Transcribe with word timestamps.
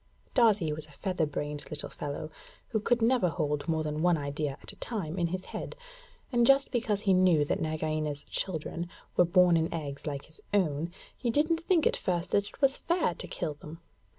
Darzee 0.33 0.73
was 0.73 0.87
a 0.87 0.91
feather 0.97 1.27
brained 1.27 1.69
little 1.69 1.91
fellow 1.91 2.31
who 2.69 2.79
could 2.79 3.03
never 3.03 3.29
hold 3.29 3.67
more 3.67 3.83
than 3.83 4.01
one 4.01 4.17
idea 4.17 4.57
at 4.63 4.71
a 4.71 4.75
time 4.77 5.19
in 5.19 5.27
his 5.27 5.45
head; 5.45 5.75
and 6.31 6.47
just 6.47 6.71
because 6.71 7.01
he 7.01 7.13
knew 7.13 7.45
that 7.45 7.61
Nagaina's 7.61 8.23
children 8.23 8.89
were 9.15 9.25
born 9.25 9.55
in 9.55 9.71
eggs 9.71 10.07
like 10.07 10.25
his 10.25 10.41
own, 10.55 10.89
he 11.15 11.29
didn't 11.29 11.59
think 11.61 11.85
at 11.85 11.95
first 11.95 12.31
that 12.31 12.47
it 12.47 12.61
was 12.63 12.79
fair 12.79 13.13
to 13.13 13.27
kill 13.27 13.53
them. 13.53 13.79